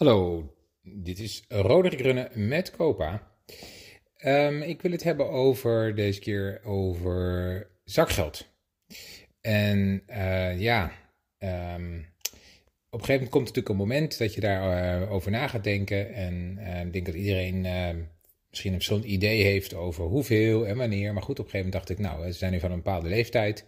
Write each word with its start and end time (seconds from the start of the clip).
Hallo, 0.00 0.54
dit 0.82 1.18
is 1.18 1.44
Roderick 1.48 2.00
Runnen 2.00 2.28
met 2.34 2.70
Copa. 2.70 3.32
Ehm, 4.16 4.62
ik 4.62 4.82
wil 4.82 4.90
het 4.90 5.02
hebben 5.02 5.30
over, 5.30 5.94
deze 5.94 6.20
keer 6.20 6.60
over 6.64 7.66
zakgeld. 7.84 8.46
En 9.40 10.02
uh, 10.10 10.60
ja, 10.60 10.92
um, 11.38 12.06
op 12.90 12.98
een 12.98 13.04
gegeven 13.04 13.12
moment 13.12 13.30
komt 13.30 13.44
natuurlijk 13.44 13.68
een 13.68 13.76
moment 13.76 14.18
dat 14.18 14.34
je 14.34 14.40
daarover 14.40 15.02
uh, 15.02 15.12
over 15.12 15.30
na 15.30 15.48
gaat 15.48 15.64
denken. 15.64 16.14
En 16.14 16.58
uh, 16.60 16.80
ik 16.80 16.92
denk 16.92 17.06
dat 17.06 17.14
iedereen 17.14 17.66
misschien 18.50 18.72
een 18.72 18.82
zo'n 18.82 19.12
idee 19.12 19.42
heeft 19.42 19.74
over 19.74 20.04
hoeveel 20.04 20.66
en 20.66 20.76
wanneer. 20.76 21.12
Maar 21.12 21.22
goed, 21.22 21.38
op 21.38 21.44
een 21.44 21.50
gegeven 21.50 21.70
moment 21.70 21.88
dacht 21.88 21.98
ik, 21.98 22.06
nou, 22.06 22.24
we 22.24 22.32
zijn 22.32 22.52
nu 22.52 22.60
van 22.60 22.70
een 22.70 22.82
bepaalde 22.82 23.08
leeftijd. 23.08 23.64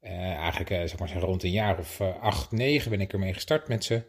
eigenlijk, 0.00 0.88
zeg 0.88 0.98
maar, 0.98 1.12
rond 1.12 1.42
een 1.42 1.50
jaar 1.50 1.78
of 1.78 2.00
acht, 2.00 2.52
negen 2.52 2.90
ben 2.90 3.00
ik 3.00 3.12
ermee 3.12 3.34
gestart 3.34 3.68
met 3.68 3.84
ze. 3.84 4.02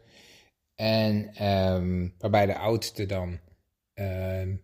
En 0.80 1.46
um, 1.48 2.14
waarbij 2.18 2.46
de 2.46 2.58
oudste 2.58 3.06
dan 3.06 3.40
um, 3.94 4.62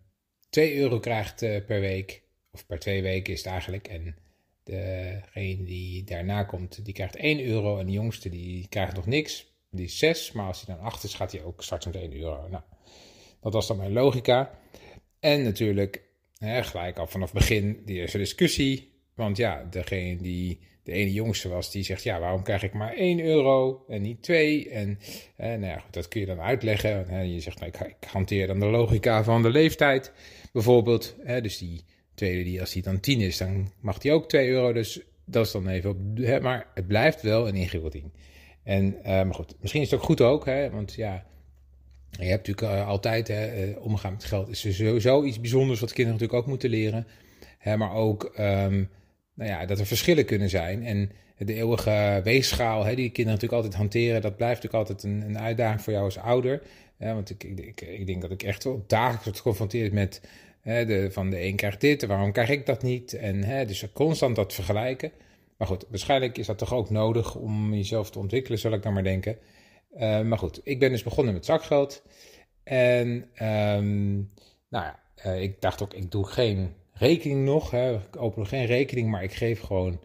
2 0.48 0.76
euro 0.76 0.98
krijgt 0.98 1.42
uh, 1.42 1.64
per 1.64 1.80
week. 1.80 2.22
Of 2.52 2.66
per 2.66 2.78
twee 2.78 3.02
weken 3.02 3.32
is 3.32 3.38
het 3.38 3.52
eigenlijk. 3.52 3.88
En 3.88 4.16
degene 4.62 5.64
die 5.64 6.04
daarna 6.04 6.44
komt, 6.44 6.84
die 6.84 6.94
krijgt 6.94 7.16
1 7.16 7.44
euro. 7.44 7.78
En 7.78 7.86
de 7.86 7.92
jongste 7.92 8.28
die 8.28 8.68
krijgt 8.68 8.94
nog 8.94 9.06
niks. 9.06 9.54
Die 9.70 9.84
is 9.84 9.98
6. 9.98 10.32
Maar 10.32 10.46
als 10.46 10.66
hij 10.66 10.74
dan 10.74 10.84
8 10.84 11.04
is, 11.04 11.14
gaat 11.14 11.32
hij 11.32 11.42
ook 11.42 11.62
starten 11.62 11.90
met 11.90 12.00
1 12.00 12.20
euro. 12.20 12.48
Nou, 12.48 12.62
dat 13.40 13.52
was 13.52 13.66
dan 13.66 13.76
mijn 13.76 13.92
logica. 13.92 14.58
En 15.20 15.42
natuurlijk, 15.42 16.02
hè, 16.38 16.62
gelijk 16.62 16.98
al 16.98 17.06
vanaf 17.06 17.32
het 17.32 17.38
begin, 17.38 17.82
die 17.84 17.96
eerste 17.96 18.18
discussie. 18.18 18.95
Want 19.16 19.36
ja, 19.36 19.66
degene 19.70 20.16
die 20.16 20.58
de 20.82 20.92
ene 20.92 21.12
jongste 21.12 21.48
was, 21.48 21.70
die 21.70 21.82
zegt, 21.82 22.02
ja, 22.02 22.20
waarom 22.20 22.42
krijg 22.42 22.62
ik 22.62 22.72
maar 22.72 22.92
1 22.92 23.20
euro 23.20 23.84
en 23.88 24.02
niet 24.02 24.22
2? 24.22 24.70
En 24.70 24.98
eh, 25.36 25.48
nou 25.48 25.64
ja, 25.64 25.84
dat 25.90 26.08
kun 26.08 26.20
je 26.20 26.26
dan 26.26 26.40
uitleggen. 26.40 27.08
Hè, 27.08 27.20
je 27.20 27.40
zegt, 27.40 27.58
nou, 27.60 27.72
ik, 27.74 27.80
ik, 27.80 28.08
hanteer 28.08 28.46
dan 28.46 28.60
de 28.60 28.66
logica 28.66 29.24
van 29.24 29.42
de 29.42 29.50
leeftijd, 29.50 30.12
bijvoorbeeld. 30.52 31.16
Hè, 31.22 31.40
dus 31.40 31.58
die 31.58 31.84
tweede, 32.14 32.42
die, 32.44 32.60
als 32.60 32.72
die 32.72 32.82
dan 32.82 33.00
10 33.00 33.20
is, 33.20 33.36
dan 33.36 33.72
mag 33.80 33.98
die 33.98 34.12
ook 34.12 34.28
2 34.28 34.48
euro. 34.48 34.72
Dus 34.72 35.00
dat 35.24 35.46
is 35.46 35.52
dan 35.52 35.68
even 35.68 35.90
op. 35.90 35.98
Maar 36.42 36.66
het 36.74 36.86
blijft 36.86 37.22
wel 37.22 37.48
een 37.48 37.56
ingewikkeling. 37.56 38.12
En, 38.62 38.96
uh, 38.98 39.04
maar 39.04 39.34
goed, 39.34 39.54
misschien 39.60 39.82
is 39.82 39.90
het 39.90 40.00
ook 40.00 40.06
goed 40.06 40.20
ook, 40.20 40.46
hè, 40.46 40.70
want 40.70 40.94
ja, 40.94 41.26
je 42.10 42.24
hebt 42.24 42.46
natuurlijk 42.46 42.78
uh, 42.78 42.88
altijd, 42.88 43.28
hè, 43.28 43.72
omgaan 43.78 44.12
met 44.12 44.24
geld 44.24 44.48
is 44.48 44.76
sowieso 44.76 45.24
iets 45.24 45.40
bijzonders 45.40 45.80
wat 45.80 45.92
kinderen 45.92 46.12
natuurlijk 46.12 46.42
ook 46.42 46.50
moeten 46.50 46.70
leren. 46.70 47.06
Hè, 47.58 47.76
maar 47.76 47.92
ook... 47.92 48.34
Um, 48.38 48.88
nou 49.36 49.50
ja, 49.50 49.66
dat 49.66 49.78
er 49.78 49.86
verschillen 49.86 50.24
kunnen 50.24 50.48
zijn. 50.48 50.84
En 50.84 51.10
de 51.38 51.54
eeuwige 51.54 52.20
weegschaal, 52.24 52.84
hè, 52.84 52.94
die 52.94 53.10
kinderen 53.10 53.40
natuurlijk 53.40 53.62
altijd 53.62 53.74
hanteren, 53.74 54.22
dat 54.22 54.36
blijft 54.36 54.62
natuurlijk 54.62 54.90
altijd 54.90 55.12
een, 55.12 55.22
een 55.28 55.38
uitdaging 55.38 55.80
voor 55.80 55.92
jou 55.92 56.04
als 56.04 56.18
ouder. 56.18 56.62
want 56.98 57.30
ik, 57.30 57.44
ik, 57.44 57.80
ik, 57.80 58.06
denk 58.06 58.22
dat 58.22 58.30
ik 58.30 58.42
echt 58.42 58.64
wel 58.64 58.84
dagelijks 58.86 59.24
word 59.24 59.36
geconfronteerd 59.36 59.92
met 59.92 60.20
hè, 60.60 60.84
de, 60.84 61.10
van 61.10 61.30
de 61.30 61.42
een 61.42 61.56
krijgt 61.56 61.80
dit, 61.80 62.06
waarom 62.06 62.32
krijg 62.32 62.48
ik 62.48 62.66
dat 62.66 62.82
niet? 62.82 63.12
En 63.12 63.44
hè, 63.44 63.64
dus 63.64 63.86
constant 63.92 64.36
dat 64.36 64.54
vergelijken. 64.54 65.12
Maar 65.56 65.68
goed, 65.68 65.84
waarschijnlijk 65.88 66.38
is 66.38 66.46
dat 66.46 66.58
toch 66.58 66.74
ook 66.74 66.90
nodig 66.90 67.34
om 67.34 67.74
jezelf 67.74 68.10
te 68.10 68.18
ontwikkelen, 68.18 68.58
zal 68.58 68.72
ik 68.72 68.82
dan 68.82 68.92
maar 68.92 69.02
denken. 69.02 69.38
Uh, 69.94 70.20
maar 70.20 70.38
goed, 70.38 70.60
ik 70.62 70.78
ben 70.78 70.90
dus 70.90 71.02
begonnen 71.02 71.34
met 71.34 71.44
zakgeld. 71.44 72.02
En 72.62 73.08
um, 73.42 74.32
nou 74.68 74.84
ja, 74.84 75.00
uh, 75.26 75.42
ik 75.42 75.60
dacht 75.60 75.82
ook, 75.82 75.94
ik 75.94 76.10
doe 76.10 76.26
geen 76.26 76.74
rekening 76.98 77.44
nog. 77.44 77.70
Hè. 77.70 77.94
Ik 77.94 78.16
open 78.16 78.38
nog 78.38 78.48
geen 78.48 78.66
rekening, 78.66 79.10
maar 79.10 79.22
ik 79.22 79.32
geef 79.32 79.60
gewoon 79.60 80.00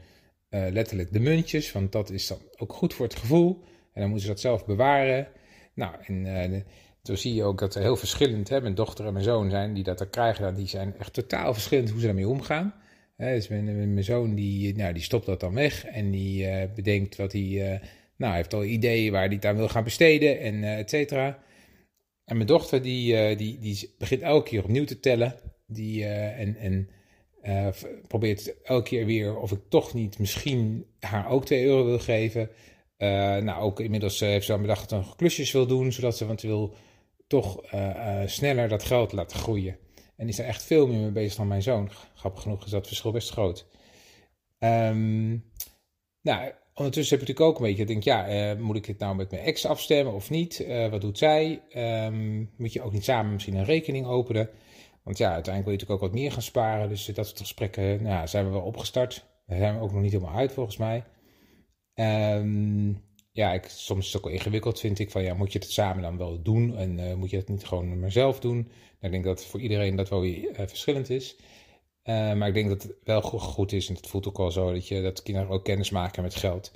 uh, 0.50 0.66
letterlijk 0.72 1.14
de 1.14 1.20
muntjes. 1.20 1.72
Want 1.72 1.92
dat 1.92 2.10
is 2.10 2.28
dan 2.28 2.38
ook 2.58 2.74
goed 2.74 2.94
voor 2.94 3.06
het 3.06 3.16
gevoel. 3.16 3.60
En 3.94 4.02
dan 4.02 4.10
moeten 4.10 4.28
ze 4.28 4.34
dat 4.34 4.42
zelf 4.42 4.66
bewaren. 4.66 5.28
Nou, 5.74 5.96
en 6.06 6.66
toen 7.02 7.18
zie 7.18 7.34
je 7.34 7.44
ook 7.44 7.60
dat 7.60 7.76
er 7.76 7.82
heel 7.82 7.96
verschillend, 7.96 8.50
hè, 8.50 8.62
mijn 8.62 8.76
dochter 8.76 9.06
en 9.06 9.14
mijn 9.14 9.26
zoon 9.26 9.50
zijn, 9.50 9.74
die 9.74 9.84
dat 9.84 10.00
er 10.00 10.08
krijgen, 10.08 10.56
die 10.56 10.68
zijn 10.68 10.98
echt 10.98 11.14
totaal 11.14 11.54
verschillend 11.54 11.90
hoe 11.90 12.00
ze 12.00 12.06
daarmee 12.06 12.28
omgaan. 12.28 12.74
Hè, 13.18 13.36
dus 13.36 13.48
mijn, 13.48 13.94
mijn, 13.94 14.04
zoon 14.04 14.36
die, 14.36 14.76
nou, 14.76 14.94
die 14.94 15.04
stopt 15.04 15.26
dat 15.26 15.40
dan 15.40 15.54
weg 15.54 15.86
en 15.86 16.12
die 16.12 16.46
uh, 16.46 16.64
bedenkt 16.76 17.16
wat 17.16 17.32
hij, 17.32 17.42
uh, 17.42 17.80
nou, 18.16 18.36
heeft 18.36 18.54
al 18.54 18.64
ideeën 18.64 19.12
waar 19.12 19.26
hij 19.26 19.36
het 19.36 19.46
aan 19.46 19.56
wil 19.56 19.70
gaan 19.70 19.84
besteden 19.84 20.40
en 20.40 20.56
uh, 20.56 20.78
et 20.78 20.90
cetera. 20.90 21.44
En 22.26 22.36
mijn 22.36 22.48
dochter 22.48 22.82
die, 22.82 23.36
die, 23.36 23.60
die 23.60 23.96
begint 23.98 24.22
elke 24.22 24.50
keer 24.50 24.64
opnieuw 24.64 24.86
te 24.86 25.00
tellen. 25.00 25.36
Die, 25.74 26.00
uh, 26.02 26.40
en 26.40 26.56
en 26.56 26.90
uh, 27.44 27.68
probeert 28.08 28.62
elke 28.64 28.90
keer 28.90 29.06
weer 29.06 29.38
of 29.38 29.52
ik 29.52 29.60
toch 29.70 29.94
niet 29.94 30.20
misschien 30.20 30.86
haar 31.00 31.30
ook 31.30 31.46
2 31.46 31.66
euro 31.66 31.86
wil 31.86 32.00
geven. 32.00 32.50
Uh, 32.98 33.08
nou, 33.38 33.62
ook 33.62 33.80
inmiddels 33.80 34.20
heeft 34.20 34.46
ze 34.46 34.54
al 34.54 34.60
bedacht 34.60 34.90
dat 34.90 35.06
ze 35.06 35.16
klusjes 35.16 35.52
wil 35.52 35.68
doen, 35.68 35.92
zodat 35.92 36.18
ze, 36.18 36.26
want 36.26 36.40
ze 36.40 36.48
wil 36.48 36.74
toch 37.28 37.64
sneller 38.26 38.68
dat 38.68 38.84
geld 38.84 39.12
laten 39.12 39.38
groeien. 39.38 39.78
En 40.16 40.28
is 40.28 40.40
er 40.40 40.46
echt 40.46 40.64
veel 40.64 40.88
meer 40.88 41.00
mee 41.00 41.12
bezig 41.12 41.36
dan 41.36 41.48
mijn 41.48 41.62
zoon. 41.62 41.90
Grappig 42.16 42.42
genoeg 42.42 42.66
is 42.66 42.72
dat 42.72 42.88
verschil 42.88 43.12
best 43.12 43.30
groot. 43.30 43.68
Um, 44.60 45.44
nou, 46.22 46.52
ondertussen 46.74 47.18
heb 47.18 47.28
ik 47.28 47.30
natuurlijk 47.30 47.42
ook 47.42 47.60
een 47.60 47.66
beetje, 47.66 47.86
denk, 47.86 48.04
ja, 48.04 48.56
moet 48.60 48.76
ik 48.76 48.86
het 48.86 49.00
nou 49.00 49.16
met 49.16 49.32
mijn 49.32 49.44
ex 49.44 49.66
afstemmen 49.66 50.14
of 50.14 50.30
niet? 50.30 50.66
wat 50.90 51.02
doet 51.02 51.18
zij? 51.18 51.62
Um, 52.06 52.50
moet 52.58 52.74
je 52.74 52.82
ook 52.82 52.92
niet 52.94 53.04
samen 53.04 53.34
misschien 53.34 53.56
een 53.56 53.66
rekening 53.66 54.06
openen? 54.06 54.50
Want 55.04 55.18
ja, 55.18 55.34
uiteindelijk 55.34 55.66
wil 55.66 55.74
je 55.74 55.80
natuurlijk 55.80 55.92
ook 55.92 56.12
wat 56.12 56.20
meer 56.20 56.32
gaan 56.32 56.42
sparen. 56.42 56.90
Dus 56.90 57.06
dat 57.06 57.26
soort 57.28 57.40
gesprekken 57.40 58.04
nou, 58.04 58.28
zijn 58.28 58.46
we 58.46 58.52
wel 58.52 58.62
opgestart. 58.62 59.26
Daar 59.46 59.58
zijn 59.58 59.76
we 59.76 59.82
ook 59.82 59.92
nog 59.92 60.02
niet 60.02 60.12
helemaal 60.12 60.36
uit 60.36 60.52
volgens 60.52 60.78
mij. 60.78 61.04
Um, 61.96 63.04
ja, 63.32 63.54
ik, 63.54 63.66
soms 63.66 64.06
is 64.06 64.14
het 64.14 64.18
ook 64.18 64.28
wel 64.28 64.38
ingewikkeld, 64.38 64.80
vind 64.80 65.00
ik. 65.00 65.12
Van 65.12 65.24
ja, 65.24 65.34
moet 65.34 65.54
je 65.54 65.60
het 65.60 65.72
samen 65.72 66.02
dan 66.02 66.18
wel 66.18 66.42
doen? 66.42 66.78
En 66.78 67.00
uh, 67.00 67.14
moet 67.14 67.30
je 67.30 67.38
het 67.38 67.50
niet 67.50 67.66
gewoon 67.66 68.00
maar 68.00 68.12
zelf 68.12 68.40
doen? 68.40 68.56
Nou, 68.56 68.72
ik 69.00 69.12
denk 69.12 69.24
dat 69.24 69.46
voor 69.46 69.60
iedereen 69.60 69.96
dat 69.96 70.10
wel 70.10 70.22
weer 70.22 70.60
uh, 70.60 70.68
verschillend 70.68 71.10
is. 71.10 71.36
Uh, 72.04 72.34
maar 72.34 72.48
ik 72.48 72.54
denk 72.54 72.70
dat 72.70 72.84
het 72.84 72.94
wel 73.04 73.22
goed 73.22 73.72
is, 73.72 73.90
en 73.90 73.96
het 73.96 74.08
voelt 74.08 74.28
ook 74.28 74.38
wel 74.38 74.52
zo, 74.52 74.74
dat, 74.74 74.88
je, 74.88 75.02
dat 75.02 75.24
kinderen 75.24 75.50
ook 75.50 75.64
kennis 75.64 75.90
maken 75.90 76.24
met 76.24 76.36
geld. 76.36 76.72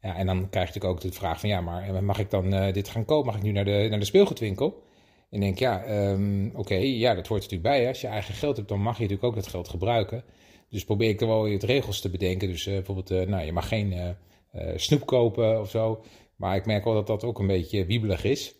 Ja, 0.00 0.16
en 0.16 0.26
dan 0.26 0.48
krijg 0.48 0.68
je 0.68 0.74
natuurlijk 0.74 1.04
ook 1.04 1.10
de 1.12 1.18
vraag 1.18 1.40
van 1.40 1.48
ja, 1.48 1.60
maar 1.60 2.04
mag 2.04 2.18
ik 2.18 2.30
dan 2.30 2.72
dit 2.72 2.88
gaan 2.88 3.04
kopen? 3.04 3.26
Mag 3.26 3.36
ik 3.36 3.42
nu 3.42 3.52
naar 3.52 3.64
de, 3.64 3.86
naar 3.90 3.98
de 3.98 4.04
speelgoedwinkel? 4.04 4.82
En 5.30 5.40
denk, 5.40 5.58
ja, 5.58 6.08
um, 6.10 6.52
oké, 6.54 6.74
ja, 6.74 7.14
dat 7.14 7.26
hoort 7.26 7.42
natuurlijk 7.42 7.68
bij. 7.70 7.88
Als 7.88 8.00
je 8.00 8.06
eigen 8.06 8.34
geld 8.34 8.56
hebt, 8.56 8.68
dan 8.68 8.80
mag 8.80 8.96
je 8.96 9.02
natuurlijk 9.02 9.28
ook 9.28 9.34
dat 9.34 9.46
geld 9.46 9.68
gebruiken. 9.68 10.24
Dus 10.68 10.84
probeer 10.84 11.08
ik 11.08 11.20
er 11.20 11.26
wel 11.26 11.42
weer 11.42 11.64
regels 11.64 12.00
te 12.00 12.10
bedenken. 12.10 12.48
Dus 12.48 12.66
uh, 12.66 12.74
bijvoorbeeld, 12.74 13.10
uh, 13.10 13.22
nou, 13.22 13.44
je 13.44 13.52
mag 13.52 13.68
geen 13.68 13.92
uh, 13.92 14.72
snoep 14.76 15.06
kopen 15.06 15.60
of 15.60 15.70
zo. 15.70 16.04
Maar 16.36 16.56
ik 16.56 16.66
merk 16.66 16.84
wel 16.84 16.94
dat 16.94 17.06
dat 17.06 17.24
ook 17.24 17.38
een 17.38 17.46
beetje 17.46 17.86
wiebelig 17.86 18.24
is. 18.24 18.54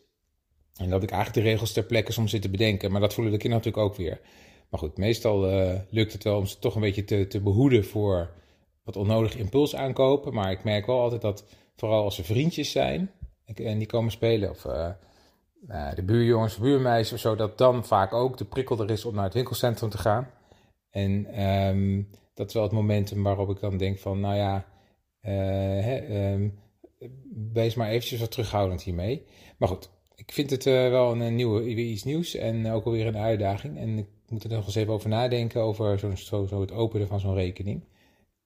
En 0.75 0.91
dat 0.91 1.03
ik 1.03 1.11
eigenlijk 1.11 1.45
de 1.45 1.51
regels 1.51 1.73
ter 1.73 1.85
plekke 1.85 2.13
soms 2.13 2.31
zit 2.31 2.43
te 2.43 2.51
bedenken. 2.51 2.93
Maar 2.93 3.01
dat 3.01 3.15
voelen 3.15 3.33
de 3.33 3.39
kinderen 3.39 3.65
natuurlijk 3.65 3.93
ook 3.93 3.99
weer. 3.99 4.21
Maar 4.71 4.81
goed, 4.81 4.97
meestal 4.97 5.41
lukt 5.91 6.13
het 6.13 6.25
wel 6.25 6.37
om 6.37 6.47
ze 6.47 6.59
toch 6.59 6.75
een 6.75 6.81
beetje 6.81 7.05
te, 7.05 7.27
te 7.27 7.41
behoeden 7.41 7.85
voor 7.85 8.31
wat 8.85 8.97
onnodig 8.97 9.37
impuls 9.37 9.77
aankopen. 9.77 10.35
Maar 10.35 10.51
ik 10.51 10.65
merk 10.65 10.87
wel 10.87 11.01
altijd 11.01 11.21
dat, 11.21 11.45
vooral 11.77 12.05
als 12.05 12.19
er 12.19 12.25
vriendjes 12.25 12.71
zijn 12.71 13.11
en 13.55 13.79
die 13.79 13.87
komen 13.87 14.13
spelen... 14.13 14.51
of 14.51 14.67
de 15.95 16.03
buurjongens, 16.05 16.59
buurmeisjes 16.59 17.13
of 17.13 17.19
zo, 17.19 17.35
dat 17.35 17.59
dan 17.59 17.85
vaak 17.85 18.13
ook 18.13 18.39
de 18.39 18.45
prikkel 18.45 18.81
er 18.81 18.91
is 18.91 19.05
om 19.05 19.15
naar 19.15 19.25
het 19.25 19.35
winkelcentrum 19.35 19.91
te 19.91 19.99
gaan. 19.99 20.31
En 20.91 21.43
um, 21.47 22.11
dat 22.35 22.49
is 22.49 22.55
wel 22.55 22.63
het 22.63 22.73
momentum 22.73 23.23
waarop 23.23 23.51
ik 23.51 23.61
dan 23.61 23.77
denk 23.77 23.99
van, 23.99 24.21
nou 24.21 24.37
ja, 24.37 24.65
hè, 25.21 26.33
um, 26.33 26.59
wees 27.53 27.75
maar 27.75 27.89
eventjes 27.89 28.21
wat 28.21 28.31
terughoudend 28.31 28.83
hiermee. 28.83 29.25
Maar 29.57 29.69
goed, 29.69 29.91
ik 30.15 30.33
vind 30.33 30.51
het 30.51 30.67
uh, 30.67 30.89
wel 30.89 31.21
een, 31.21 31.35
nieuwe, 31.35 31.65
iets 31.65 32.05
nieuws 32.05 32.35
en 32.35 32.71
ook 32.71 32.85
alweer 32.85 33.07
een 33.07 33.17
uitdaging. 33.17 33.79
En 33.79 33.99
ik 33.99 34.07
moet 34.29 34.45
er 34.45 34.51
nog 34.51 34.67
eens 34.67 34.75
even 34.75 34.93
over 34.93 35.09
nadenken, 35.09 35.61
over 35.61 35.99
zo, 35.99 36.15
zo, 36.15 36.47
zo 36.47 36.61
het 36.61 36.73
openen 36.73 37.09
van 37.09 37.21
zo'n 37.21 37.35
rekening. 37.35 37.85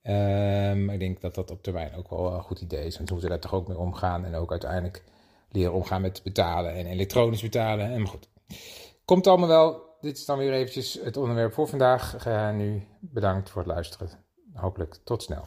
Um, 0.02 0.90
ik 0.90 0.98
denk 0.98 1.20
dat 1.20 1.34
dat 1.34 1.50
op 1.50 1.62
termijn 1.62 1.94
ook 1.94 2.10
wel 2.10 2.34
een 2.34 2.42
goed 2.42 2.60
idee 2.60 2.86
is. 2.86 2.96
Want 2.96 3.08
we 3.08 3.14
moeten 3.14 3.30
daar 3.30 3.40
toch 3.40 3.54
ook 3.54 3.68
mee 3.68 3.78
omgaan 3.78 4.24
en 4.24 4.34
ook 4.34 4.50
uiteindelijk 4.50 5.04
leren 5.50 5.72
omgaan 5.72 6.00
met 6.00 6.20
betalen 6.22 6.74
en 6.74 6.86
elektronisch 6.86 7.42
betalen. 7.42 7.90
En 7.90 7.98
maar 7.98 8.10
goed, 8.10 8.28
komt 9.04 9.26
allemaal 9.26 9.48
wel. 9.48 9.88
Dit 10.00 10.16
is 10.16 10.24
dan 10.24 10.38
weer 10.38 10.52
eventjes 10.52 10.98
het 11.02 11.16
onderwerp 11.16 11.52
voor 11.52 11.68
vandaag. 11.68 12.26
Nu 12.54 12.86
bedankt 13.00 13.50
voor 13.50 13.62
het 13.62 13.70
luisteren. 13.70 14.10
Hopelijk 14.54 14.98
tot 15.04 15.22
snel. 15.22 15.46